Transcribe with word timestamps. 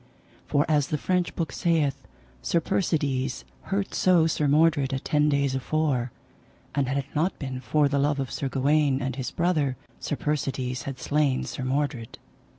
For, 0.47 0.65
as 0.67 0.87
the 0.87 0.97
French 0.97 1.35
book 1.35 1.51
saith, 1.51 2.07
Sir 2.41 2.59
Persides 2.59 3.45
hurt 3.65 3.93
so 3.93 4.25
Sir 4.25 4.47
Mordred 4.47 4.93
a 4.93 4.97
ten 4.99 5.29
days 5.29 5.53
afore; 5.53 6.11
and 6.73 6.87
had 6.87 6.97
it 6.97 7.05
not 7.15 7.37
been 7.37 7.59
for 7.61 7.87
the 7.87 7.99
love 7.99 8.19
of 8.19 8.31
Sir 8.31 8.49
Gawaine 8.49 8.99
and 8.99 9.15
his 9.15 9.29
brother, 9.29 9.77
Sir 9.99 10.15
Persides 10.15 10.85
had 10.85 10.97
slain 10.99 11.43
Sir 11.43 11.63
Mordred. 11.63 12.17